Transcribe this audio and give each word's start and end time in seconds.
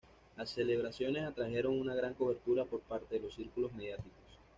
Las 0.35 0.49
celebraciones 0.49 1.21
atrajeron 1.21 1.79
una 1.79 1.93
gran 1.93 2.15
cobertura 2.15 2.65
por 2.65 2.79
parte 2.81 3.13
de 3.19 3.21
los 3.21 3.35
círculos 3.35 3.71
mediáticos. 3.73 4.35